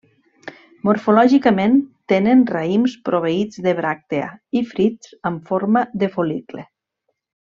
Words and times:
Morfològicament 0.87 1.75
tenen 2.13 2.41
raïms 2.55 2.95
proveïts 3.09 3.61
de 3.67 3.73
bràctea 3.81 4.31
i 4.61 4.65
frits 4.73 5.13
amb 5.33 5.45
forma 5.53 5.87
de 6.05 6.11
fol·licle. 6.17 6.65